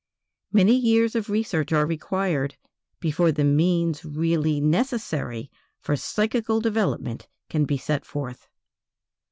[0.51, 2.57] Many years of research are required,
[2.99, 8.47] before the means really necessary for psychical development can be set forth.